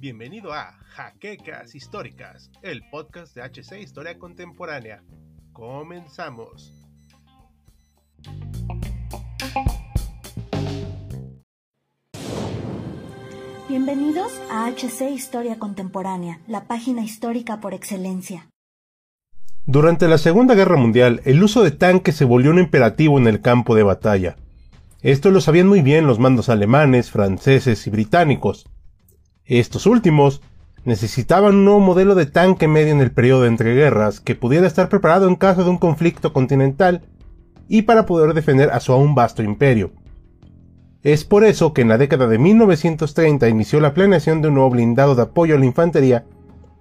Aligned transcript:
Bienvenido 0.00 0.52
a 0.52 0.72
Jaquecas 0.88 1.74
Históricas, 1.74 2.50
el 2.62 2.82
podcast 2.90 3.36
de 3.36 3.42
HC 3.42 3.80
Historia 3.80 4.18
Contemporánea. 4.18 5.02
Comenzamos. 5.52 6.72
Bienvenidos 13.68 14.32
a 14.50 14.68
HC 14.70 15.10
Historia 15.12 15.58
Contemporánea, 15.58 16.40
la 16.48 16.66
página 16.66 17.04
histórica 17.04 17.60
por 17.60 17.74
excelencia. 17.74 18.48
Durante 19.66 20.08
la 20.08 20.18
Segunda 20.18 20.54
Guerra 20.54 20.76
Mundial, 20.76 21.20
el 21.24 21.42
uso 21.42 21.62
de 21.62 21.70
tanques 21.70 22.16
se 22.16 22.24
volvió 22.24 22.50
un 22.50 22.58
imperativo 22.58 23.18
en 23.18 23.26
el 23.26 23.40
campo 23.42 23.74
de 23.76 23.82
batalla. 23.82 24.36
Esto 25.02 25.30
lo 25.30 25.40
sabían 25.40 25.68
muy 25.68 25.80
bien 25.80 26.08
los 26.08 26.18
mandos 26.18 26.48
alemanes, 26.48 27.12
franceses 27.12 27.86
y 27.86 27.90
británicos. 27.90 28.68
Estos 29.44 29.86
últimos 29.86 30.42
necesitaban 30.84 31.54
un 31.54 31.64
nuevo 31.64 31.80
modelo 31.80 32.16
de 32.16 32.26
tanque 32.26 32.66
medio 32.66 32.92
en 32.92 33.00
el 33.00 33.12
periodo 33.12 33.46
entre 33.46 33.74
guerras 33.74 34.18
que 34.20 34.34
pudiera 34.34 34.66
estar 34.66 34.88
preparado 34.88 35.28
en 35.28 35.36
caso 35.36 35.62
de 35.62 35.70
un 35.70 35.78
conflicto 35.78 36.32
continental 36.32 37.02
y 37.68 37.82
para 37.82 38.06
poder 38.06 38.34
defender 38.34 38.70
a 38.70 38.80
su 38.80 38.92
aún 38.92 39.14
vasto 39.14 39.42
imperio. 39.42 39.92
Es 41.04 41.24
por 41.24 41.44
eso 41.44 41.72
que 41.72 41.82
en 41.82 41.88
la 41.88 41.98
década 41.98 42.26
de 42.26 42.38
1930 42.38 43.48
inició 43.48 43.78
la 43.78 43.94
planeación 43.94 44.42
de 44.42 44.48
un 44.48 44.54
nuevo 44.54 44.70
blindado 44.70 45.14
de 45.14 45.22
apoyo 45.22 45.54
a 45.54 45.58
la 45.58 45.66
infantería 45.66 46.24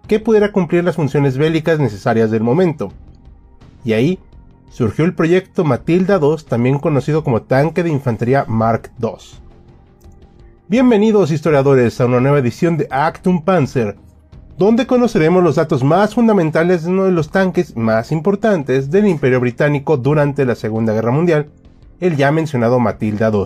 que 0.07 0.19
pudiera 0.19 0.51
cumplir 0.51 0.83
las 0.83 0.95
funciones 0.95 1.37
bélicas 1.37 1.79
necesarias 1.79 2.31
del 2.31 2.41
momento. 2.41 2.91
Y 3.85 3.93
ahí 3.93 4.19
surgió 4.69 5.05
el 5.05 5.13
proyecto 5.13 5.63
Matilda 5.63 6.19
II, 6.21 6.43
también 6.47 6.79
conocido 6.79 7.23
como 7.23 7.41
tanque 7.41 7.83
de 7.83 7.89
infantería 7.89 8.45
Mark 8.47 8.91
II. 9.01 9.09
Bienvenidos 10.67 11.31
historiadores 11.31 11.99
a 12.01 12.05
una 12.05 12.19
nueva 12.19 12.39
edición 12.39 12.77
de 12.77 12.87
Actum 12.91 13.43
Panzer, 13.43 13.95
donde 14.57 14.87
conoceremos 14.87 15.43
los 15.43 15.55
datos 15.55 15.83
más 15.83 16.15
fundamentales 16.15 16.83
de 16.83 16.91
uno 16.91 17.05
de 17.05 17.11
los 17.11 17.29
tanques 17.29 17.77
más 17.77 18.11
importantes 18.11 18.91
del 18.91 19.07
Imperio 19.07 19.39
Británico 19.39 19.97
durante 19.97 20.45
la 20.45 20.55
Segunda 20.55 20.93
Guerra 20.93 21.11
Mundial, 21.11 21.49
el 21.99 22.15
ya 22.17 22.31
mencionado 22.31 22.79
Matilda 22.79 23.29
II. 23.31 23.45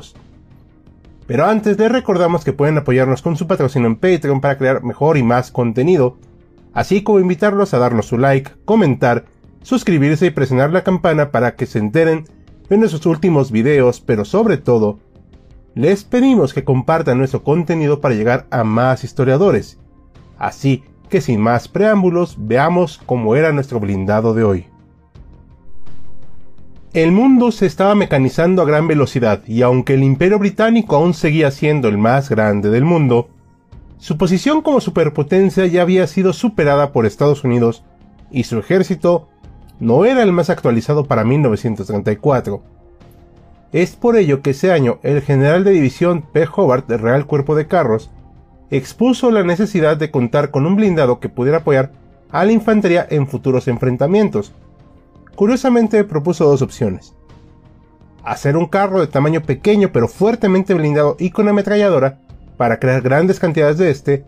Pero 1.27 1.45
antes 1.45 1.77
les 1.77 1.91
recordamos 1.91 2.43
que 2.43 2.53
pueden 2.53 2.77
apoyarnos 2.77 3.21
con 3.21 3.37
su 3.37 3.47
patrocinio 3.47 3.87
en 3.87 3.95
Patreon 3.97 4.41
para 4.41 4.57
crear 4.57 4.83
mejor 4.83 5.17
y 5.17 5.23
más 5.23 5.51
contenido, 5.51 6.17
así 6.73 7.03
como 7.03 7.19
invitarlos 7.19 7.73
a 7.73 7.79
darnos 7.79 8.07
su 8.07 8.17
like, 8.17 8.51
comentar, 8.65 9.25
suscribirse 9.63 10.27
y 10.27 10.31
presionar 10.31 10.71
la 10.71 10.83
campana 10.83 11.31
para 11.31 11.55
que 11.55 11.65
se 11.65 11.79
enteren 11.79 12.25
de 12.69 12.77
nuestros 12.77 13.05
últimos 13.05 13.51
videos, 13.51 13.99
pero 14.01 14.25
sobre 14.25 14.57
todo, 14.57 14.99
les 15.75 16.03
pedimos 16.03 16.53
que 16.53 16.63
compartan 16.63 17.17
nuestro 17.17 17.43
contenido 17.43 18.01
para 18.01 18.15
llegar 18.15 18.47
a 18.49 18.63
más 18.63 19.03
historiadores. 19.03 19.77
Así 20.37 20.83
que 21.09 21.21
sin 21.21 21.41
más 21.41 21.67
preámbulos, 21.67 22.35
veamos 22.39 22.99
cómo 23.05 23.35
era 23.35 23.51
nuestro 23.51 23.79
blindado 23.79 24.33
de 24.33 24.43
hoy. 24.43 24.65
El 26.93 27.11
mundo 27.11 27.51
se 27.51 27.67
estaba 27.67 27.95
mecanizando 27.95 28.61
a 28.61 28.65
gran 28.65 28.87
velocidad 28.87 29.43
y 29.47 29.61
aunque 29.61 29.93
el 29.93 30.03
imperio 30.03 30.39
británico 30.39 30.97
aún 30.97 31.13
seguía 31.13 31.51
siendo 31.51 31.87
el 31.87 31.97
más 31.97 32.29
grande 32.29 32.69
del 32.69 32.83
mundo, 32.83 33.29
su 33.97 34.17
posición 34.17 34.61
como 34.61 34.81
superpotencia 34.81 35.65
ya 35.67 35.83
había 35.83 36.05
sido 36.07 36.33
superada 36.33 36.91
por 36.91 37.05
Estados 37.05 37.43
Unidos 37.43 37.83
y 38.29 38.43
su 38.43 38.59
ejército 38.59 39.29
no 39.81 40.05
era 40.05 40.21
el 40.21 40.31
más 40.31 40.51
actualizado 40.51 41.05
para 41.05 41.25
1934. 41.25 42.61
Es 43.73 43.95
por 43.95 44.15
ello 44.15 44.41
que 44.41 44.51
ese 44.51 44.71
año 44.71 44.99
el 45.01 45.21
general 45.21 45.63
de 45.63 45.71
división 45.71 46.21
P. 46.21 46.47
Hobart 46.55 46.87
del 46.87 46.99
Real 46.99 47.25
Cuerpo 47.25 47.55
de 47.55 47.65
Carros 47.65 48.11
expuso 48.69 49.31
la 49.31 49.43
necesidad 49.43 49.97
de 49.97 50.11
contar 50.11 50.51
con 50.51 50.67
un 50.67 50.75
blindado 50.75 51.19
que 51.19 51.29
pudiera 51.29 51.57
apoyar 51.59 51.91
a 52.31 52.45
la 52.45 52.51
infantería 52.51 53.07
en 53.09 53.27
futuros 53.27 53.67
enfrentamientos. 53.67 54.53
Curiosamente 55.35 56.03
propuso 56.03 56.45
dos 56.45 56.61
opciones. 56.61 57.15
Hacer 58.23 58.57
un 58.57 58.67
carro 58.67 58.99
de 58.99 59.07
tamaño 59.07 59.41
pequeño 59.41 59.89
pero 59.91 60.07
fuertemente 60.07 60.75
blindado 60.75 61.15
y 61.17 61.31
con 61.31 61.49
ametralladora 61.49 62.19
para 62.55 62.79
crear 62.79 63.01
grandes 63.01 63.39
cantidades 63.39 63.79
de 63.79 63.89
este, 63.89 64.25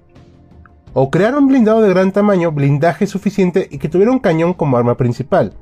o 0.93 1.09
crear 1.09 1.35
un 1.35 1.47
blindado 1.47 1.81
de 1.81 1.89
gran 1.89 2.11
tamaño, 2.11 2.51
blindaje 2.51 3.07
suficiente 3.07 3.67
y 3.71 3.79
que 3.79 3.89
tuviera 3.89 4.11
un 4.11 4.19
cañón 4.19 4.53
como 4.53 4.77
arma 4.77 4.95
principal. 4.95 5.53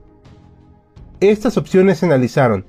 Estas 1.20 1.58
opciones 1.58 2.00
se 2.00 2.06
analizaron, 2.06 2.66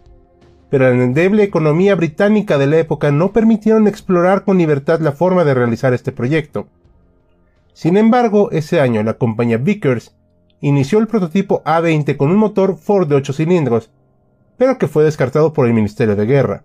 pero 0.70 0.88
la 0.88 1.02
endeble 1.02 1.42
economía 1.42 1.94
británica 1.94 2.58
de 2.58 2.66
la 2.66 2.78
época 2.78 3.10
no 3.10 3.32
permitieron 3.32 3.88
explorar 3.88 4.44
con 4.44 4.58
libertad 4.58 5.00
la 5.00 5.12
forma 5.12 5.44
de 5.44 5.54
realizar 5.54 5.92
este 5.92 6.12
proyecto. 6.12 6.68
Sin 7.72 7.96
embargo, 7.96 8.50
ese 8.52 8.80
año 8.80 9.02
la 9.02 9.14
compañía 9.14 9.56
Vickers 9.56 10.14
inició 10.60 10.98
el 10.98 11.08
prototipo 11.08 11.62
A-20 11.64 12.16
con 12.16 12.30
un 12.30 12.36
motor 12.36 12.76
Ford 12.76 13.08
de 13.08 13.16
8 13.16 13.32
cilindros, 13.32 13.90
pero 14.56 14.78
que 14.78 14.86
fue 14.86 15.02
descartado 15.02 15.52
por 15.52 15.66
el 15.66 15.74
Ministerio 15.74 16.14
de 16.14 16.26
Guerra. 16.26 16.64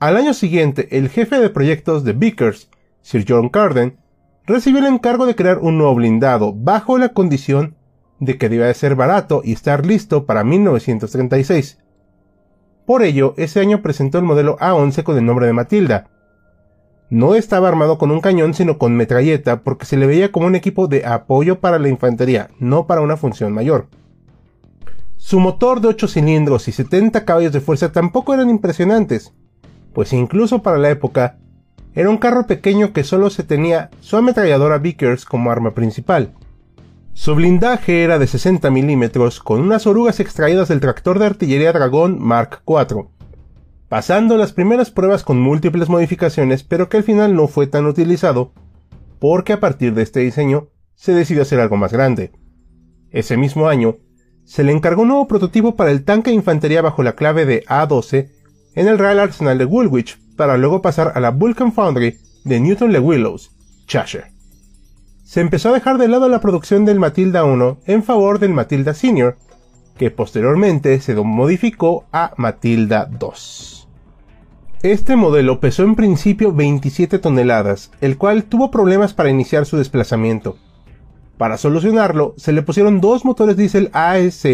Al 0.00 0.16
año 0.16 0.34
siguiente, 0.34 0.88
el 0.98 1.08
jefe 1.08 1.38
de 1.38 1.50
proyectos 1.50 2.02
de 2.02 2.12
Vickers, 2.12 2.68
Sir 3.02 3.24
John 3.28 3.48
Carden, 3.48 4.01
recibió 4.46 4.80
el 4.80 4.86
encargo 4.86 5.26
de 5.26 5.34
crear 5.34 5.58
un 5.58 5.78
nuevo 5.78 5.94
blindado 5.94 6.52
bajo 6.52 6.98
la 6.98 7.10
condición 7.10 7.76
de 8.18 8.38
que 8.38 8.48
debía 8.48 8.66
de 8.66 8.74
ser 8.74 8.94
barato 8.94 9.42
y 9.44 9.52
estar 9.52 9.84
listo 9.84 10.26
para 10.26 10.44
1936. 10.44 11.78
Por 12.86 13.02
ello, 13.02 13.34
ese 13.36 13.60
año 13.60 13.82
presentó 13.82 14.18
el 14.18 14.24
modelo 14.24 14.56
A11 14.58 15.02
con 15.02 15.16
el 15.16 15.24
nombre 15.24 15.46
de 15.46 15.52
Matilda. 15.52 16.08
No 17.10 17.34
estaba 17.34 17.68
armado 17.68 17.98
con 17.98 18.10
un 18.10 18.20
cañón 18.20 18.54
sino 18.54 18.78
con 18.78 18.96
metralleta 18.96 19.60
porque 19.60 19.86
se 19.86 19.96
le 19.96 20.06
veía 20.06 20.32
como 20.32 20.46
un 20.46 20.54
equipo 20.54 20.88
de 20.88 21.04
apoyo 21.04 21.60
para 21.60 21.78
la 21.78 21.88
infantería, 21.88 22.48
no 22.58 22.86
para 22.86 23.00
una 23.02 23.16
función 23.16 23.52
mayor. 23.52 23.88
Su 25.16 25.38
motor 25.38 25.80
de 25.80 25.88
8 25.88 26.08
cilindros 26.08 26.66
y 26.68 26.72
70 26.72 27.24
caballos 27.24 27.52
de 27.52 27.60
fuerza 27.60 27.92
tampoco 27.92 28.34
eran 28.34 28.50
impresionantes, 28.50 29.32
pues 29.92 30.12
incluso 30.12 30.62
para 30.62 30.78
la 30.78 30.90
época, 30.90 31.38
era 31.94 32.08
un 32.08 32.18
carro 32.18 32.46
pequeño 32.46 32.92
que 32.92 33.04
solo 33.04 33.28
se 33.30 33.42
tenía 33.42 33.90
su 34.00 34.16
ametralladora 34.16 34.78
Vickers 34.78 35.24
como 35.24 35.50
arma 35.50 35.74
principal. 35.74 36.32
Su 37.12 37.34
blindaje 37.34 38.02
era 38.02 38.18
de 38.18 38.26
60 38.26 38.70
milímetros 38.70 39.40
con 39.40 39.60
unas 39.60 39.86
orugas 39.86 40.18
extraídas 40.18 40.68
del 40.68 40.80
tractor 40.80 41.18
de 41.18 41.26
artillería 41.26 41.72
Dragón 41.72 42.18
Mark 42.18 42.62
IV, 42.66 43.08
pasando 43.88 44.38
las 44.38 44.52
primeras 44.52 44.90
pruebas 44.90 45.22
con 45.22 45.38
múltiples 45.38 45.90
modificaciones 45.90 46.62
pero 46.62 46.88
que 46.88 46.96
al 46.96 47.02
final 47.02 47.36
no 47.36 47.48
fue 47.48 47.66
tan 47.66 47.84
utilizado 47.84 48.52
porque 49.18 49.52
a 49.52 49.60
partir 49.60 49.92
de 49.92 50.02
este 50.02 50.20
diseño 50.20 50.68
se 50.94 51.12
decidió 51.12 51.42
hacer 51.42 51.60
algo 51.60 51.76
más 51.76 51.92
grande. 51.92 52.32
Ese 53.10 53.36
mismo 53.36 53.68
año, 53.68 53.98
se 54.44 54.64
le 54.64 54.72
encargó 54.72 55.02
un 55.02 55.08
nuevo 55.08 55.28
prototipo 55.28 55.76
para 55.76 55.90
el 55.90 56.04
tanque 56.04 56.30
de 56.30 56.36
infantería 56.36 56.80
bajo 56.80 57.02
la 57.02 57.14
clave 57.14 57.44
de 57.44 57.64
A12 57.66 58.30
en 58.74 58.88
el 58.88 58.98
Real 58.98 59.20
Arsenal 59.20 59.58
de 59.58 59.66
Woolwich 59.66 60.18
para 60.36 60.56
luego 60.56 60.82
pasar 60.82 61.12
a 61.14 61.20
la 61.20 61.30
Vulcan 61.30 61.72
Foundry 61.72 62.18
de 62.44 62.60
Newton 62.60 62.92
Le 62.92 62.98
Willows, 62.98 63.50
Cheshire. 63.86 64.32
Se 65.24 65.40
empezó 65.40 65.70
a 65.70 65.72
dejar 65.72 65.98
de 65.98 66.08
lado 66.08 66.28
la 66.28 66.40
producción 66.40 66.84
del 66.84 66.98
Matilda 66.98 67.44
1 67.44 67.78
en 67.86 68.02
favor 68.02 68.38
del 68.38 68.52
Matilda 68.52 68.94
Senior, 68.94 69.36
que 69.96 70.10
posteriormente 70.10 71.00
se 71.00 71.14
modificó 71.14 72.04
a 72.12 72.32
Matilda 72.36 73.06
2. 73.06 73.88
Este 74.82 75.14
modelo 75.14 75.60
pesó 75.60 75.84
en 75.84 75.94
principio 75.94 76.52
27 76.52 77.18
toneladas, 77.18 77.92
el 78.00 78.18
cual 78.18 78.44
tuvo 78.44 78.70
problemas 78.70 79.14
para 79.14 79.30
iniciar 79.30 79.64
su 79.64 79.76
desplazamiento. 79.76 80.56
Para 81.38 81.56
solucionarlo, 81.56 82.34
se 82.36 82.52
le 82.52 82.62
pusieron 82.62 83.00
dos 83.00 83.24
motores 83.24 83.56
diésel 83.56 83.90
ASC 83.92 84.44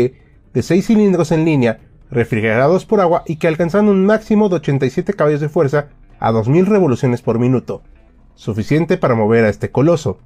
de 0.52 0.62
6 0.62 0.86
cilindros 0.86 1.32
en 1.32 1.44
línea 1.44 1.80
refrigerados 2.10 2.84
por 2.84 3.00
agua 3.00 3.22
y 3.26 3.36
que 3.36 3.48
alcanzan 3.48 3.88
un 3.88 4.06
máximo 4.06 4.48
de 4.48 4.56
87 4.56 5.14
caballos 5.14 5.40
de 5.40 5.48
fuerza 5.48 5.88
a 6.18 6.32
2000 6.32 6.66
revoluciones 6.66 7.22
por 7.22 7.38
minuto, 7.38 7.82
suficiente 8.34 8.96
para 8.96 9.14
mover 9.14 9.44
a 9.44 9.48
este 9.48 9.70
coloso. 9.70 10.18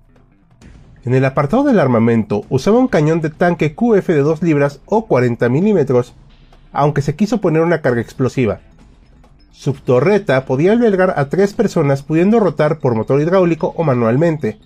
En 1.05 1.15
el 1.15 1.25
apartado 1.25 1.65
del 1.65 1.81
armamento 1.81 2.45
usaba 2.49 2.79
un 2.79 2.89
cañón 2.89 3.21
de 3.21 3.31
tanque 3.31 3.75
QF 3.75 4.06
de 4.06 4.21
2 4.21 4.43
libras 4.43 4.81
o 4.87 5.06
40 5.06 5.49
milímetros, 5.49 6.15
aunque 6.73 7.03
se 7.03 7.17
quiso 7.17 7.41
poner 7.41 7.62
una 7.62 7.81
carga 7.81 8.01
explosiva. 8.01 8.61
Su 9.51 9.75
torreta 9.75 10.45
podía 10.45 10.73
albergar 10.73 11.15
a 11.17 11.29
tres 11.29 11.55
personas 11.55 12.03
pudiendo 12.03 12.41
rotar 12.41 12.79
por 12.79 12.95
motor 12.95 13.21
hidráulico 13.21 13.75
o 13.77 13.85
manualmente. 13.85 14.59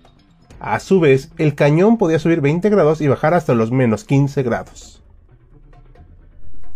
A 0.60 0.78
su 0.78 1.00
vez, 1.00 1.30
el 1.38 1.54
cañón 1.54 1.98
podía 1.98 2.18
subir 2.18 2.40
20 2.40 2.68
grados 2.70 3.00
y 3.00 3.08
bajar 3.08 3.34
hasta 3.34 3.54
los 3.54 3.72
menos 3.72 4.04
15 4.04 4.42
grados. 4.42 5.02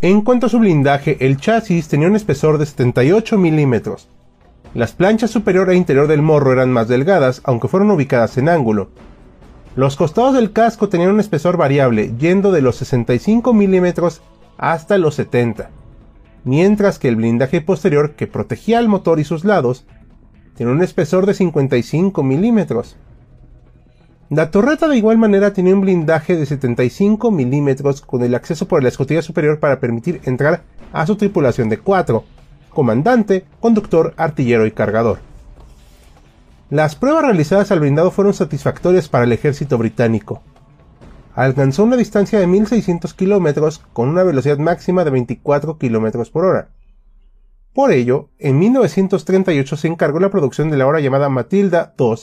En 0.03 0.23
cuanto 0.23 0.47
a 0.47 0.49
su 0.49 0.59
blindaje, 0.59 1.19
el 1.21 1.37
chasis 1.37 1.89
tenía 1.89 2.09
un 2.09 2.17
espesor 2.17 2.57
de 2.57 2.65
78 2.65 3.37
milímetros. 3.37 4.09
Las 4.73 4.93
planchas 4.93 5.31
superior 5.31 5.69
e 5.69 5.77
interior 5.77 6.07
del 6.07 6.23
morro 6.23 6.53
eran 6.53 6.73
más 6.73 6.89
delgadas, 6.89 7.43
aunque 7.45 7.69
fueron 7.69 7.91
ubicadas 7.91 8.39
en 8.39 8.49
ángulo. 8.49 8.89
Los 9.77 9.97
costados 9.97 10.35
del 10.35 10.53
casco 10.53 10.89
tenían 10.89 11.11
un 11.11 11.21
espesor 11.21 11.59
variable, 11.59 12.15
yendo 12.19 12.51
de 12.51 12.63
los 12.63 12.77
65 12.77 13.53
milímetros 13.53 14.23
hasta 14.57 14.97
los 14.97 15.17
70. 15.17 15.71
mientras 16.45 16.99
que 16.99 17.09
el 17.09 17.17
blindaje 17.17 17.61
posterior 17.61 18.13
que 18.13 18.27
protegía 18.27 18.79
el 18.79 18.89
motor 18.89 19.21
y 19.21 19.25
sus 19.25 19.45
lados 19.45 19.85
tiene 20.55 20.73
un 20.73 20.83
espesor 20.83 21.27
de 21.27 21.35
55 21.35 22.23
milímetros. 22.23 22.97
La 24.31 24.53
torreta 24.53 24.87
de 24.87 24.97
igual 24.97 25.19
manera 25.19 25.53
tenía 25.53 25.75
un 25.75 25.81
blindaje 25.81 26.37
de 26.37 26.47
75 26.47 27.33
milímetros 27.33 28.01
con 28.01 28.23
el 28.23 28.37
acceso 28.37 28.69
por 28.69 28.81
la 28.81 28.89
escotilla 28.89 29.23
superior 29.23 29.59
para 29.59 29.81
permitir 29.81 30.21
entrar 30.23 30.63
a 30.93 31.05
su 31.05 31.17
tripulación 31.17 31.69
de 31.69 31.79
4, 31.79 32.23
comandante, 32.69 33.45
conductor, 33.59 34.15
artillero 34.17 34.67
y 34.67 34.71
cargador. 34.71 35.19
Las 36.71 36.95
pruebas 36.95 37.25
realizadas 37.25 37.73
al 37.73 37.81
blindado 37.81 38.13
fueron 38.13 38.33
satisfactorias 38.33 39.09
para 39.09 39.25
el 39.25 39.33
ejército 39.33 39.77
británico. 39.79 40.43
Alcanzó 41.35 41.83
una 41.83 41.97
distancia 41.97 42.39
de 42.39 42.47
1600 42.47 43.13
kilómetros 43.15 43.81
con 43.93 44.09
una 44.09 44.23
velocidad 44.23 44.59
máxima 44.59 45.03
de 45.03 45.11
24 45.11 45.77
kilómetros 45.77 46.31
por 46.31 46.45
hora. 46.45 46.69
Por 47.75 47.91
ello, 47.91 48.29
en 48.39 48.61
1938 48.61 49.77
se 49.77 49.89
encargó 49.89 50.21
la 50.21 50.31
producción 50.31 50.71
de 50.71 50.77
la 50.77 50.85
ahora 50.85 51.01
llamada 51.01 51.29
Matilda 51.29 51.95
II 51.99 52.15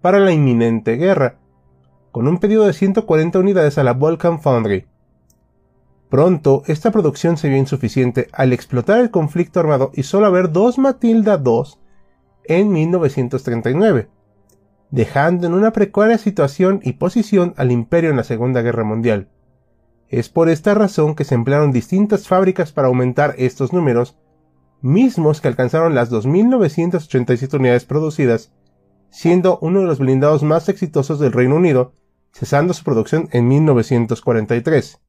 para 0.00 0.18
la 0.18 0.32
inminente 0.32 0.96
guerra, 0.96 1.36
con 2.14 2.28
un 2.28 2.38
pedido 2.38 2.64
de 2.64 2.72
140 2.72 3.40
unidades 3.40 3.76
a 3.76 3.82
la 3.82 3.92
Vulcan 3.92 4.40
Foundry. 4.40 4.86
Pronto, 6.08 6.62
esta 6.68 6.92
producción 6.92 7.36
se 7.36 7.48
vio 7.48 7.58
insuficiente 7.58 8.28
al 8.30 8.52
explotar 8.52 9.00
el 9.00 9.10
conflicto 9.10 9.58
armado 9.58 9.90
y 9.94 10.04
solo 10.04 10.26
haber 10.26 10.52
dos 10.52 10.78
Matilda 10.78 11.42
II 11.44 11.74
en 12.44 12.70
1939, 12.70 14.10
dejando 14.92 15.48
en 15.48 15.54
una 15.54 15.72
precaria 15.72 16.16
situación 16.16 16.78
y 16.84 16.92
posición 16.92 17.52
al 17.56 17.72
imperio 17.72 18.10
en 18.10 18.16
la 18.16 18.22
Segunda 18.22 18.62
Guerra 18.62 18.84
Mundial. 18.84 19.28
Es 20.08 20.28
por 20.28 20.48
esta 20.48 20.72
razón 20.72 21.16
que 21.16 21.24
se 21.24 21.34
emplearon 21.34 21.72
distintas 21.72 22.28
fábricas 22.28 22.70
para 22.70 22.86
aumentar 22.86 23.34
estos 23.38 23.72
números, 23.72 24.16
mismos 24.82 25.40
que 25.40 25.48
alcanzaron 25.48 25.96
las 25.96 26.12
2.987 26.12 27.58
unidades 27.58 27.84
producidas, 27.84 28.52
siendo 29.10 29.58
uno 29.62 29.80
de 29.80 29.86
los 29.86 29.98
blindados 29.98 30.44
más 30.44 30.68
exitosos 30.68 31.18
del 31.18 31.32
Reino 31.32 31.56
Unido 31.56 31.92
cesando 32.34 32.74
su 32.74 32.82
producción 32.84 33.28
en 33.32 33.48
1943. 33.48 35.00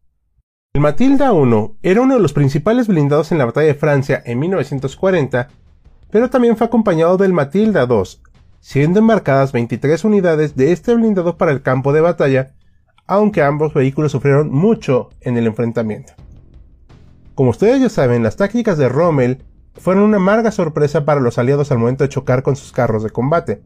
El 0.73 0.81
Matilda 0.81 1.31
I 1.33 1.71
era 1.81 2.01
uno 2.01 2.15
de 2.15 2.19
los 2.21 2.33
principales 2.33 2.87
blindados 2.87 3.31
en 3.31 3.37
la 3.37 3.45
batalla 3.45 3.67
de 3.67 3.75
Francia 3.75 4.21
en 4.25 4.39
1940, 4.39 5.47
pero 6.11 6.29
también 6.29 6.55
fue 6.55 6.67
acompañado 6.67 7.17
del 7.17 7.33
Matilda 7.33 7.87
II, 7.89 8.03
siendo 8.59 8.99
embarcadas 8.99 9.51
23 9.51 10.03
unidades 10.03 10.55
de 10.55 10.71
este 10.71 10.93
blindado 10.93 11.37
para 11.37 11.51
el 11.51 11.61
campo 11.61 11.93
de 11.93 12.01
batalla, 12.01 12.53
aunque 13.07 13.41
ambos 13.41 13.73
vehículos 13.73 14.11
sufrieron 14.11 14.51
mucho 14.51 15.09
en 15.21 15.37
el 15.37 15.47
enfrentamiento. 15.47 16.13
Como 17.33 17.49
ustedes 17.49 17.81
ya 17.81 17.89
saben, 17.89 18.23
las 18.23 18.35
tácticas 18.35 18.77
de 18.77 18.87
Rommel 18.87 19.43
fueron 19.73 20.03
una 20.03 20.17
amarga 20.17 20.51
sorpresa 20.51 21.05
para 21.05 21.21
los 21.21 21.37
aliados 21.37 21.71
al 21.71 21.79
momento 21.79 22.03
de 22.03 22.09
chocar 22.09 22.43
con 22.43 22.55
sus 22.55 22.71
carros 22.71 23.03
de 23.03 23.09
combate. 23.09 23.61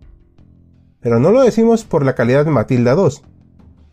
Pero 1.01 1.19
no 1.19 1.31
lo 1.31 1.43
decimos 1.43 1.85
por 1.85 2.03
la 2.03 2.15
calidad 2.15 2.45
de 2.45 2.51
Matilda 2.51 2.93
II, 2.93 3.21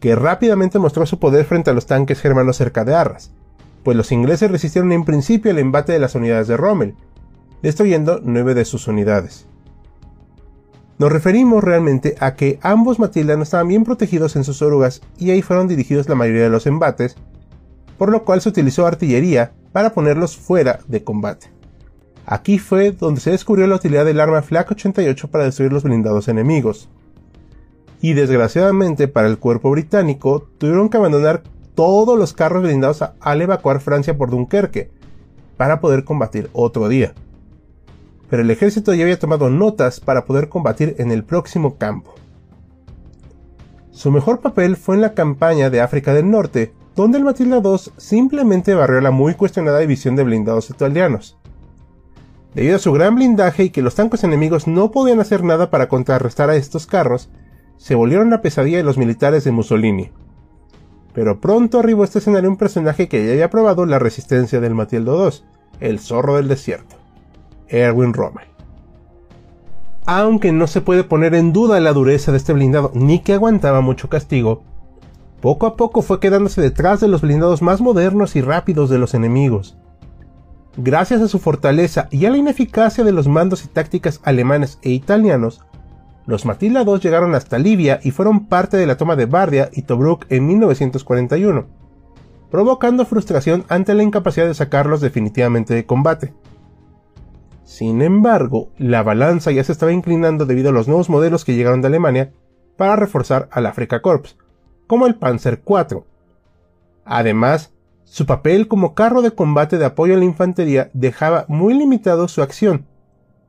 que 0.01 0.15
rápidamente 0.15 0.79
mostró 0.79 1.07
su 1.07 1.19
poder 1.19 1.45
frente 1.45 1.71
a 1.71 1.75
los 1.75 1.87
tanques 1.87 2.21
germanos 2.21 2.57
cerca 2.57 2.85
de 2.85 2.95
Arras, 2.95 3.31
pues 3.83 3.97
los 3.97 4.13
ingleses 4.13 4.51
resistieron 4.51 4.93
en 4.93 5.05
principio 5.05 5.51
el 5.51 5.59
embate 5.59 5.93
de 5.93 5.99
las 5.99 6.15
unidades 6.15 6.49
de 6.49 6.57
Rommel, 6.57 6.95
destruyendo 7.63 8.21
nueve 8.23 8.55
de 8.55 8.65
sus 8.65 8.89
unidades. 8.89 9.47
Nos 10.99 11.13
referimos 11.13 11.63
realmente 11.63 12.17
a 12.21 12.35
que 12.35 12.59
ambos 12.63 12.99
Matilda 12.99 13.37
no 13.37 13.43
estaban 13.43 13.69
bien 13.69 13.85
protegidos 13.85 14.35
en 14.37 14.45
sus 14.45 14.63
orugas 14.63 15.03
y 15.19 15.31
ahí 15.31 15.43
fueron 15.43 15.69
dirigidos 15.69 16.09
la 16.09 16.15
mayoría 16.15 16.45
de 16.45 16.51
los 16.51 16.67
embates, 16.67 17.17
por 17.99 18.11
lo 18.11 18.25
cual 18.25 18.41
se 18.41 18.49
utilizó 18.49 18.87
artillería 18.87 19.53
para 19.73 19.91
ponerlos 19.91 20.37
fuera 20.37 20.81
de 20.89 21.05
combate. 21.05 21.51
Aquí 22.25 22.59
fue 22.59 22.93
donde 22.93 23.21
se 23.21 23.31
descubrió 23.31 23.67
la 23.67 23.77
utilidad 23.77 24.05
del 24.05 24.21
arma 24.21 24.43
Flak 24.43 24.71
88 24.73 25.29
para 25.29 25.45
destruir 25.45 25.73
los 25.73 25.85
blindados 25.85 26.29
enemigos 26.29 26.89
y 28.01 28.15
desgraciadamente 28.15 29.09
para 29.09 29.29
el 29.29 29.39
cuerpo 29.39 29.71
británico 29.71 30.47
tuvieron 30.59 30.89
que 30.89 30.97
abandonar 30.97 31.43
todos 31.75 32.19
los 32.19 32.33
carros 32.33 32.63
blindados 32.63 33.05
al 33.21 33.43
evacuar 33.43 33.81
Francia 33.81 34.17
por 34.17 34.31
Dunkerque 34.31 34.91
para 35.57 35.81
poder 35.81 36.05
combatir 36.05 36.51
otro 36.53 36.89
día. 36.89 37.15
Pero 38.29 38.43
el 38.43 38.51
ejército 38.51 38.93
ya 38.93 39.05
había 39.05 39.19
tomado 39.19 39.51
notas 39.51 40.01
para 40.01 40.25
poder 40.25 40.49
combatir 40.49 40.97
en 40.99 41.13
el 41.13 41.25
próximo 41.25 41.77
campo. 41.77 42.15
Su 43.91 44.11
mejor 44.11 44.41
papel 44.41 44.77
fue 44.77 44.97
en 44.97 45.01
la 45.01 45.15
campaña 45.15 45.71
de 45.71 45.81
África 45.81 46.13
del 46.13 46.31
Norte, 46.31 46.75
donde 46.97 47.19
el 47.19 47.25
Matilda 47.25 47.61
II 47.63 47.93
simplemente 47.97 48.75
barrió 48.75 49.01
la 49.01 49.11
muy 49.11 49.35
cuestionada 49.35 49.79
división 49.79 50.17
de 50.17 50.25
blindados 50.25 50.71
italianos. 50.71 51.39
Debido 52.55 52.77
a 52.77 52.79
su 52.79 52.93
gran 52.93 53.15
blindaje 53.15 53.65
y 53.65 53.71
que 53.71 53.83
los 53.83 53.95
tanques 53.95 54.25
enemigos 54.25 54.67
no 54.67 54.91
podían 54.91 55.21
hacer 55.21 55.45
nada 55.45 55.71
para 55.71 55.89
contrarrestar 55.89 56.51
a 56.51 56.57
estos 56.57 56.87
carros, 56.87 57.29
se 57.77 57.95
volvieron 57.95 58.31
la 58.31 58.43
pesadilla 58.43 58.79
de 58.79 58.85
los 58.85 58.99
militares 58.99 59.45
de 59.45 59.53
Mussolini. 59.53 60.11
Pero 61.13 61.41
pronto 61.41 61.79
arribó 61.79 62.03
a 62.03 62.05
este 62.05 62.19
escenario 62.19 62.51
un 62.51 62.57
personaje 62.57 63.09
que 63.09 63.25
ya 63.25 63.33
había 63.33 63.51
probado 63.51 63.87
la 63.87 63.99
resistencia 63.99 64.61
del 64.61 64.75
Matildo 64.75 65.25
II, 65.25 65.39
el 65.81 65.99
zorro 65.99 66.37
del 66.37 66.49
desierto, 66.49 66.97
Erwin 67.69 68.13
Rommel. 68.13 68.47
Aunque 70.05 70.53
no 70.53 70.67
se 70.67 70.81
puede 70.81 71.05
poner 71.05 71.35
en 71.35 71.53
duda 71.53 71.81
la 71.81 71.93
dureza 71.93 72.31
de 72.31 72.39
este 72.39 72.53
blindado, 72.53 72.93
ni 72.95 73.21
que 73.21 73.33
aguantaba 73.33 73.81
mucho 73.81 74.09
castigo, 74.09 74.63
poco 75.41 75.67
a 75.67 75.77
poco 75.77 76.03
fue 76.03 76.21
quedándose 76.21 76.61
detrás 76.61 77.01
de 77.01 77.09
los 77.09 77.23
blindados 77.23 77.63
más 77.63 77.81
modernos 77.81 78.37
y 78.37 78.41
rápidos 78.41 78.89
de 78.89 78.99
los 78.99 79.15
enemigos. 79.15 79.77
Gracias 80.77 81.23
a 81.23 81.29
su 81.29 81.39
fortaleza 81.39 82.09
y 82.11 82.27
a 82.27 82.31
la 82.31 82.37
ineficacia 82.37 83.03
de 83.03 83.13
los 83.13 83.29
mandos 83.29 83.65
y 83.65 83.69
tácticas 83.69 84.21
alemanes 84.23 84.79
e 84.83 84.91
italianos, 84.91 85.63
los 86.27 86.45
II 86.45 86.99
llegaron 87.01 87.35
hasta 87.35 87.59
Libia 87.59 88.01
y 88.03 88.11
fueron 88.11 88.47
parte 88.47 88.77
de 88.77 88.87
la 88.87 88.97
toma 88.97 89.17
de 89.17 89.27
Bardia 89.27 89.71
y 89.73 89.83
Tobruk 89.83 90.27
en 90.29 90.47
1941, 90.47 91.67
provocando 92.51 93.07
frustración 93.07 93.65
ante 93.69 93.95
la 93.95 94.03
incapacidad 94.03 94.47
de 94.47 94.55
sacarlos 94.55 95.01
definitivamente 95.01 95.75
de 95.75 95.87
combate. 95.87 96.35
Sin 97.65 98.03
embargo, 98.03 98.71
la 98.79 99.03
balanza 99.03 99.51
ya 99.53 99.63
se 99.65 99.73
estaba 99.73 99.93
inclinando 99.93 100.47
debido 100.47 100.71
a 100.71 100.73
los 100.73 100.89
nuevos 100.89 101.11
modelos 101.11 101.45
que 101.45 101.55
llegaron 101.55 101.81
de 101.81 101.89
Alemania 101.89 102.33
para 102.77 102.97
reforzar 102.97 103.49
al 103.51 103.67
Afrika 103.67 104.03
Korps, 104.03 104.37
como 104.87 105.07
el 105.07 105.17
Panzer 105.17 105.63
IV. 105.67 106.05
Además, 107.05 107.73
su 108.05 108.25
papel 108.25 108.69
como 108.69 108.95
carro 108.95 109.23
de 109.23 109.33
combate 109.33 109.79
de 109.79 109.85
apoyo 109.85 110.15
a 110.15 110.19
la 110.19 110.25
infantería 110.25 110.91
dejaba 110.93 111.45
muy 111.49 111.75
limitado 111.75 112.29
su 112.29 112.43
acción, 112.43 112.87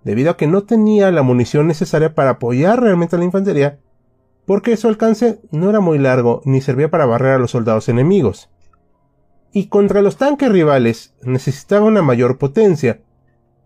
debido 0.07 0.31
a 0.31 0.37
que 0.37 0.47
no 0.47 0.63
tenía 0.63 1.11
la 1.11 1.21
munición 1.21 1.67
necesaria 1.67 2.15
para 2.15 2.29
apoyar 2.29 2.79
realmente 2.79 3.17
a 3.17 3.19
la 3.19 3.25
infantería, 3.25 3.81
porque 4.45 4.77
su 4.77 4.87
alcance 4.87 5.41
no 5.51 5.69
era 5.69 5.81
muy 5.81 5.97
largo 5.97 6.41
ni 6.45 6.61
servía 6.61 6.89
para 6.89 7.05
barrer 7.05 7.33
a 7.33 7.39
los 7.39 7.51
soldados 7.51 7.89
enemigos. 7.89 8.49
Y 9.51 9.67
contra 9.67 10.01
los 10.01 10.15
tanques 10.15 10.49
rivales 10.49 11.13
necesitaba 11.23 11.85
una 11.85 12.01
mayor 12.01 12.37
potencia, 12.37 13.01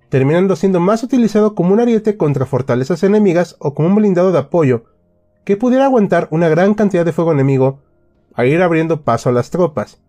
terminando 0.10 0.56
siendo 0.56 0.80
más 0.80 1.04
utilizado 1.04 1.54
como 1.54 1.74
un 1.74 1.80
ariete 1.80 2.18
contra 2.18 2.48
fortalezas 2.48 3.04
enemigas 3.04 3.56
o 3.60 3.76
como 3.76 3.90
un 3.90 3.96
blindado 3.96 4.32
de 4.32 4.40
apoyo, 4.40 4.86
que 5.44 5.58
pudiera 5.58 5.86
aguantar 5.86 6.28
una 6.32 6.50
gran 6.50 6.74
cantidad 6.74 7.06
de 7.06 7.14
fuego 7.14 7.34
enemigo 7.34 7.82
a 8.34 8.46
ir 8.46 8.64
abriendo 8.64 9.04
paso 9.04 9.30
a 9.30 9.32
las 9.32 9.52
tropas. 9.52 10.02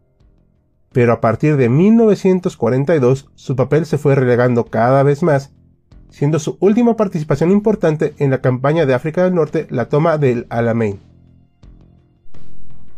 Pero 0.93 1.12
a 1.12 1.21
partir 1.21 1.59
de 1.59 1.69
1942 1.69 3.29
su 3.35 3.55
papel 3.55 3.85
se 3.85 3.99
fue 3.99 4.15
relegando 4.15 4.65
cada 4.65 5.03
vez 5.03 5.23
más 5.23 5.53
siendo 6.12 6.38
su 6.38 6.59
última 6.61 6.95
participación 6.95 7.50
importante 7.50 8.14
en 8.19 8.31
la 8.31 8.40
campaña 8.40 8.87
de 8.87 8.95
África 8.95 9.25
del 9.25 9.35
Norte 9.35 9.66
la 9.71 9.88
toma 9.88 10.19
del 10.19 10.47
Alamein. 10.50 11.00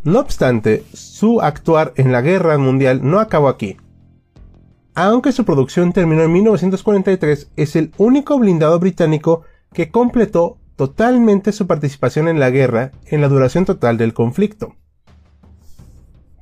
No 0.03 0.19
obstante, 0.19 0.85
su 0.93 1.41
actuar 1.41 1.95
en 1.97 2.13
la 2.13 2.21
guerra 2.21 2.59
mundial 2.59 3.01
no 3.03 3.21
acabó 3.21 3.49
aquí. 3.49 3.79
Aunque 4.95 5.33
su 5.33 5.45
producción 5.45 5.93
terminó 5.93 6.23
en 6.23 6.33
1943, 6.33 7.51
es 7.57 7.77
el 7.77 7.93
único 7.97 8.39
blindado 8.39 8.79
británico 8.79 9.43
que 9.73 9.91
completó 9.91 10.59
totalmente 10.77 11.53
su 11.53 11.67
participación 11.67 12.29
en 12.29 12.39
la 12.39 12.51
guerra 12.51 12.93
en 13.07 13.21
la 13.21 13.29
duración 13.29 13.65
total 13.65 13.97
del 13.97 14.13
conflicto. 14.13 14.75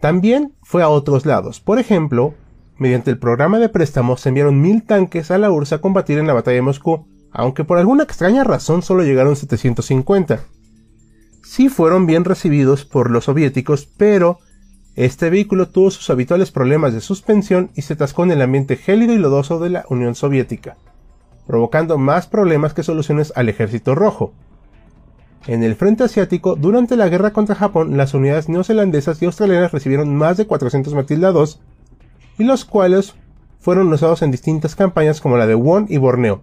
También 0.00 0.54
fue 0.62 0.82
a 0.82 0.88
otros 0.88 1.26
lados, 1.26 1.60
por 1.60 1.78
ejemplo, 1.78 2.34
Mediante 2.78 3.10
el 3.10 3.18
programa 3.18 3.58
de 3.58 3.68
préstamos 3.68 4.20
se 4.20 4.30
enviaron 4.30 4.60
mil 4.60 4.82
tanques 4.82 5.30
a 5.30 5.38
la 5.38 5.50
URSS 5.50 5.74
a 5.74 5.80
combatir 5.80 6.18
en 6.18 6.26
la 6.26 6.32
batalla 6.32 6.56
de 6.56 6.62
Moscú, 6.62 7.06
aunque 7.30 7.64
por 7.64 7.78
alguna 7.78 8.04
extraña 8.04 8.44
razón 8.44 8.82
solo 8.82 9.02
llegaron 9.02 9.36
750. 9.36 10.40
Sí 11.42 11.68
fueron 11.68 12.06
bien 12.06 12.24
recibidos 12.24 12.84
por 12.84 13.10
los 13.10 13.24
soviéticos, 13.24 13.86
pero 13.96 14.38
este 14.94 15.30
vehículo 15.30 15.68
tuvo 15.68 15.90
sus 15.90 16.08
habituales 16.10 16.50
problemas 16.50 16.92
de 16.92 17.00
suspensión 17.00 17.70
y 17.74 17.82
se 17.82 17.94
atascó 17.94 18.24
en 18.24 18.32
el 18.32 18.42
ambiente 18.42 18.76
gélido 18.76 19.12
y 19.14 19.18
lodoso 19.18 19.58
de 19.58 19.70
la 19.70 19.84
Unión 19.88 20.14
Soviética, 20.14 20.76
provocando 21.46 21.98
más 21.98 22.26
problemas 22.26 22.74
que 22.74 22.82
soluciones 22.82 23.32
al 23.36 23.48
ejército 23.48 23.94
rojo. 23.94 24.32
En 25.46 25.62
el 25.62 25.74
frente 25.74 26.04
asiático, 26.04 26.56
durante 26.56 26.96
la 26.96 27.08
guerra 27.08 27.32
contra 27.32 27.54
Japón, 27.54 27.96
las 27.96 28.14
unidades 28.14 28.48
neozelandesas 28.48 29.20
y 29.20 29.26
australianas 29.26 29.72
recibieron 29.72 30.14
más 30.14 30.36
de 30.36 30.46
400 30.46 30.94
Matilda 30.94 31.32
II 31.32 31.56
y 32.38 32.44
los 32.44 32.64
cuales 32.64 33.14
fueron 33.60 33.92
usados 33.92 34.22
en 34.22 34.30
distintas 34.30 34.74
campañas 34.74 35.20
como 35.20 35.36
la 35.36 35.46
de 35.46 35.54
Won 35.54 35.86
y 35.88 35.98
Borneo, 35.98 36.42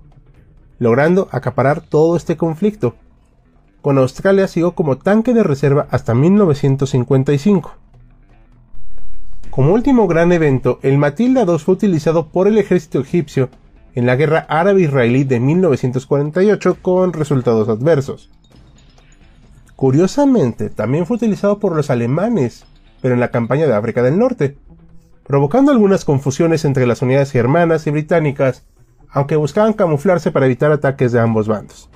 logrando 0.80 1.28
acaparar 1.32 1.82
todo 1.82 2.16
este 2.16 2.38
conflicto. 2.38 2.96
Con 3.82 3.98
Australia 3.98 4.48
siguió 4.48 4.74
como 4.74 4.98
tanque 4.98 5.34
de 5.34 5.44
reserva 5.44 5.88
hasta 5.92 6.14
1955. 6.14 7.74
Como 9.50 9.74
último 9.74 10.08
gran 10.08 10.32
evento, 10.32 10.80
el 10.84 10.98
Matilda 10.98 11.44
II 11.44 11.58
fue 11.60 11.74
utilizado 11.74 12.28
por 12.28 12.48
el 12.48 12.58
ejército 12.58 13.00
egipcio 13.00 13.50
en 13.96 14.06
la 14.06 14.16
guerra 14.16 14.46
árabe-israelí 14.48 15.24
de 15.24 15.40
1948 15.40 16.78
con 16.82 17.12
resultados 17.12 17.68
adversos. 17.68 18.30
Curiosamente, 19.76 20.70
también 20.70 21.06
fue 21.06 21.18
utilizado 21.18 21.60
por 21.60 21.76
los 21.76 21.90
alemanes, 21.90 22.66
pero 23.02 23.14
en 23.14 23.20
la 23.20 23.32
campaña 23.32 23.66
de 23.66 23.74
África 23.74 24.04
del 24.04 24.20
Norte, 24.20 24.58
provocando 25.30 25.72
algunas 25.72 26.06
confusiones 26.06 26.66
entre 26.66 26.88
las 26.88 27.04
unidades 27.04 27.30
germanas 27.30 27.86
y 27.86 27.92
británicas, 27.92 28.66
aunque 29.12 29.36
buscaban 29.36 29.74
camuflarse 29.74 30.32
para 30.32 30.48
evitar 30.48 30.72
ataques 30.72 31.12
de 31.12 31.20
ambos 31.20 31.48
bandos. 31.48 31.88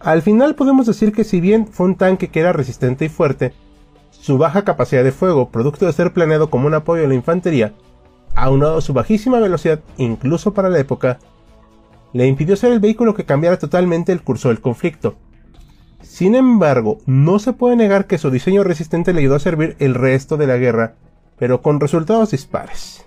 Al 0.00 0.20
final 0.20 0.56
podemos 0.56 0.86
decir 0.86 1.12
que 1.12 1.22
si 1.22 1.40
bien 1.40 1.68
fue 1.68 1.86
un 1.86 1.94
tanque 1.94 2.26
que 2.26 2.40
era 2.40 2.52
resistente 2.52 3.04
y 3.04 3.08
fuerte, 3.08 3.52
su 4.10 4.36
baja 4.36 4.64
capacidad 4.64 5.04
de 5.04 5.12
fuego, 5.12 5.50
producto 5.50 5.86
de 5.86 5.92
ser 5.92 6.12
planeado 6.12 6.50
como 6.50 6.66
un 6.66 6.74
apoyo 6.74 7.04
a 7.04 7.06
la 7.06 7.14
infantería, 7.14 7.72
aunado 8.34 8.78
a 8.78 8.82
su 8.82 8.92
bajísima 8.92 9.38
velocidad 9.38 9.78
incluso 9.96 10.54
para 10.54 10.68
la 10.68 10.80
época, 10.80 11.20
le 12.12 12.26
impidió 12.26 12.56
ser 12.56 12.72
el 12.72 12.80
vehículo 12.80 13.14
que 13.14 13.26
cambiara 13.26 13.60
totalmente 13.60 14.10
el 14.10 14.22
curso 14.22 14.48
del 14.48 14.60
conflicto. 14.60 15.14
Sin 16.02 16.34
embargo, 16.34 16.98
no 17.06 17.38
se 17.38 17.52
puede 17.52 17.76
negar 17.76 18.08
que 18.08 18.18
su 18.18 18.32
diseño 18.32 18.64
resistente 18.64 19.12
le 19.12 19.20
ayudó 19.20 19.36
a 19.36 19.38
servir 19.38 19.76
el 19.78 19.94
resto 19.94 20.36
de 20.36 20.48
la 20.48 20.56
guerra, 20.56 20.96
pero 21.38 21.62
con 21.62 21.80
resultados 21.80 22.30
dispares. 22.30 23.04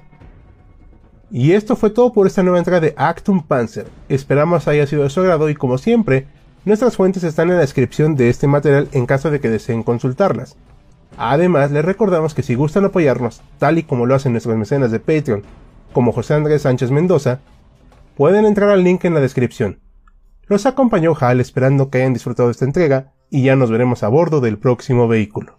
Y 1.32 1.52
esto 1.52 1.76
fue 1.76 1.92
todo 1.92 2.12
por 2.12 2.26
esta 2.26 2.42
nueva 2.42 2.58
entrega 2.58 2.80
de 2.80 2.96
Actum 2.98 3.44
Panzer. 3.44 3.88
Esperamos 4.08 4.68
haya 4.68 4.88
sido 4.88 5.04
de 5.04 5.10
su 5.10 5.20
agrado 5.20 5.50
y 5.50 5.56
como 5.56 5.78
siempre, 5.78 6.28
nuestras 6.66 6.96
fuentes 6.96 7.24
están 7.24 7.50
en 7.50 7.56
la 7.56 7.62
descripción 7.62 8.16
de 8.16 8.30
este 8.30 8.48
material 8.48 8.90
en 8.94 9.06
caso 9.06 9.30
de 9.30 9.40
que 9.40 9.50
deseen 9.50 9.84
consultarlas. 9.84 10.58
Además, 11.18 11.72
les 11.72 11.86
recordamos 11.86 12.34
que 12.34 12.44
si 12.44 12.56
gustan 12.56 12.86
apoyarnos, 12.86 13.42
tal 13.58 13.78
y 13.78 13.84
como 13.84 14.06
lo 14.06 14.16
hacen 14.16 14.32
nuestros 14.32 14.58
mecenas 14.58 14.92
de 14.92 15.00
Patreon, 15.00 15.44
como 15.94 16.12
José 16.12 16.34
Andrés 16.34 16.64
Sánchez 16.64 16.92
Mendoza, 16.92 17.40
pueden 18.16 18.46
entrar 18.46 18.70
al 18.70 18.84
link 18.84 19.06
en 19.06 19.14
la 19.14 19.20
descripción. 19.20 19.80
Los 20.48 20.66
acompañó 20.66 21.14
Hal 21.20 21.40
esperando 21.40 21.90
que 21.90 22.00
hayan 22.00 22.14
disfrutado 22.14 22.50
esta 22.50 22.66
entrega 22.66 23.14
y 23.30 23.44
ya 23.44 23.56
nos 23.56 23.70
veremos 23.70 24.02
a 24.02 24.08
bordo 24.08 24.42
del 24.42 24.58
próximo 24.58 25.08
vehículo. 25.08 25.59